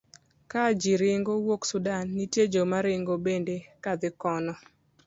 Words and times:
ka 0.51 0.63
ji 0.81 0.93
ringo 1.01 1.31
wuok 1.45 1.61
Sudan, 1.71 2.05
nitie 2.15 2.43
joma 2.53 2.77
ringo 2.85 3.13
bende 3.25 3.55
kadhi 3.83 4.09
kono. 4.21 4.53